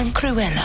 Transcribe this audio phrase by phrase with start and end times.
[0.00, 0.64] I'm Cruella.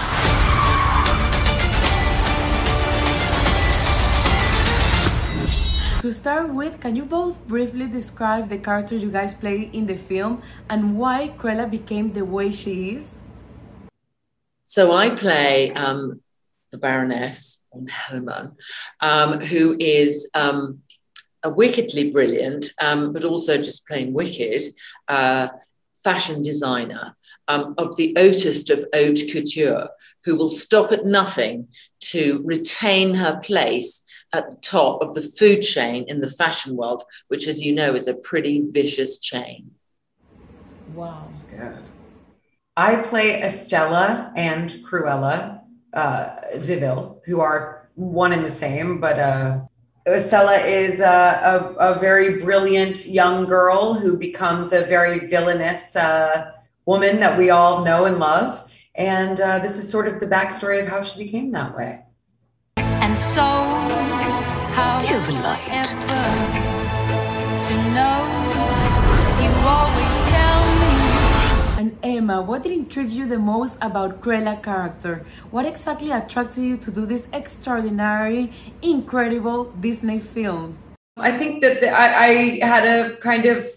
[6.00, 9.98] To start with, can you both briefly describe the character you guys play in the
[9.98, 13.13] film and why Cruella became the way she is?
[14.68, 16.21] So I play um,
[16.71, 18.55] the Baroness von Hellman,
[19.02, 20.79] um, who is um,
[21.43, 24.63] a wickedly brilliant, um, but also just plain wicked
[25.09, 25.49] uh,
[26.05, 27.17] fashion designer
[27.48, 29.89] um, of the hautest of haute couture,
[30.23, 31.68] who will stop at nothing
[31.99, 37.04] to retain her place at the top of the food chain in the fashion world,
[37.27, 39.71] which, as you know, is a pretty vicious chain.
[40.94, 41.23] Wow.
[41.27, 41.90] That's good.
[42.77, 45.62] I play Estella and Cruella
[45.93, 49.62] uh, de Vil, who are one and the same, but uh,
[50.07, 56.52] Estella is a, a, a, very brilliant young girl who becomes a very villainous uh,
[56.85, 58.62] woman that we all know and love.
[58.93, 62.04] And uh, this is sort of the backstory of how she became that way.
[62.77, 65.85] And so, how do you light?
[67.67, 68.17] To know
[69.41, 70.95] you always tell me.
[71.77, 75.25] And Emma, what did intrigue you the most about Cruella character?
[75.51, 80.77] What exactly attracted you to do this extraordinary, incredible Disney film?
[81.17, 83.67] I think that the, I, I had a kind of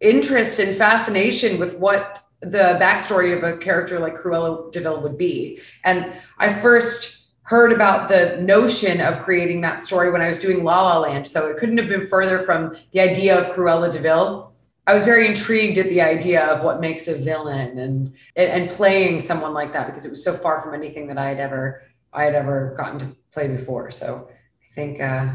[0.00, 5.18] interest and fascination with what the backstory of a character like Cruella de Vil would
[5.18, 5.60] be.
[5.84, 10.64] And I first heard about the notion of creating that story when I was doing
[10.64, 11.26] La La Land.
[11.26, 14.52] So it couldn't have been further from the idea of Cruella de Vil.
[14.86, 19.20] I was very intrigued at the idea of what makes a villain and and playing
[19.20, 22.24] someone like that because it was so far from anything that I had ever I
[22.24, 23.90] had ever gotten to play before.
[23.90, 25.26] So I think uh,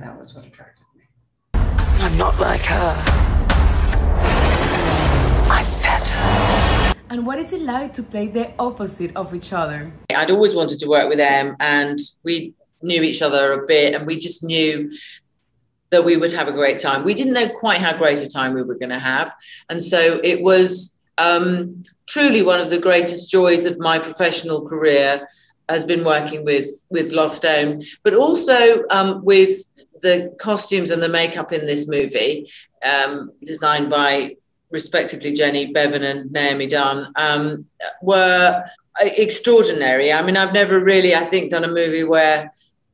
[0.00, 1.02] that was what attracted me.
[2.00, 3.18] I'm not like her.
[7.10, 9.92] And what is it like to play the opposite of each other?
[10.14, 14.06] I'd always wanted to work with them, and we knew each other a bit, and
[14.06, 14.92] we just knew
[15.90, 17.04] that we would have a great time.
[17.04, 19.34] We didn't know quite how great a time we were going to have.
[19.70, 25.26] And so it was um, truly one of the greatest joys of my professional career
[25.68, 29.62] has been working with with Lost Stone, but also um, with
[30.00, 32.50] the costumes and the makeup in this movie,
[32.82, 34.36] um, designed by
[34.70, 37.66] respectively Jenny Beavan and Naomi Donne, um,
[38.02, 38.64] were
[39.00, 40.12] extraordinary.
[40.12, 42.52] I mean, I've never really, I think, done a movie where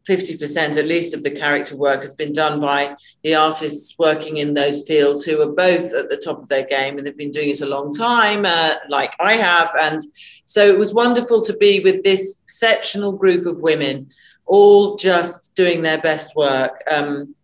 [0.09, 4.53] 50% at least of the character work has been done by the artists working in
[4.53, 7.51] those fields who are both at the top of their game and they've been doing
[7.51, 9.71] it a long time, uh, like I have.
[9.81, 10.03] And
[10.45, 14.11] so it was wonderful to be with this exceptional group of women,
[14.45, 16.83] all just doing their best work.
[16.91, 17.35] Um,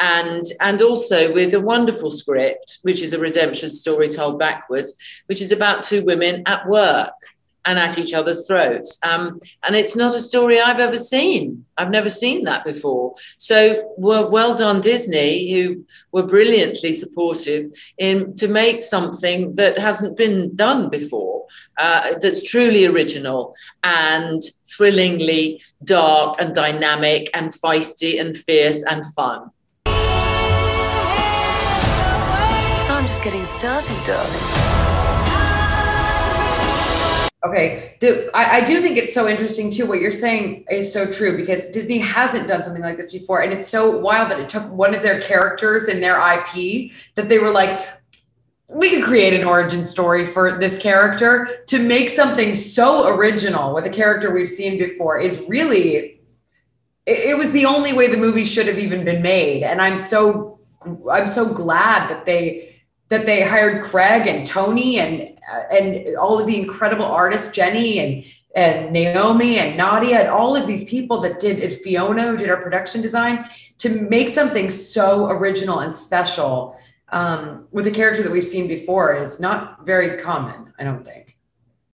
[0.00, 4.94] and and also with a wonderful script, which is a redemption story told backwards,
[5.26, 7.12] which is about two women at work
[7.66, 8.98] and at each other's throats.
[9.02, 11.66] Um, and it's not a story I've ever seen.
[11.76, 13.14] I've never seen that before.
[13.36, 20.16] So well, well done, Disney, who were brilliantly supportive in to make something that hasn't
[20.16, 21.46] been done before.
[21.76, 29.50] Uh, that's truly original and thrillingly dark and dynamic and feisty and fierce and fun.
[33.20, 34.40] Just getting started, darling.
[37.42, 39.86] Okay, the, I, I, do think it's so interesting too.
[39.86, 43.52] What you're saying is so true because Disney hasn't done something like this before, and
[43.52, 47.38] it's so wild that it took one of their characters in their IP that they
[47.38, 47.86] were like,
[48.68, 53.86] we could create an origin story for this character to make something so original with
[53.86, 56.20] a character we've seen before is really.
[57.06, 59.96] It, it was the only way the movie should have even been made, and I'm
[59.96, 60.60] so
[61.10, 62.69] I'm so glad that they
[63.10, 67.98] that they hired Craig and Tony and uh, and all of the incredible artists, Jenny
[67.98, 72.36] and and Naomi and Nadia and all of these people that did it, Fiona who
[72.36, 73.48] did our production design
[73.78, 76.76] to make something so original and special
[77.10, 81.19] um, with a character that we've seen before is not very common, I don't think.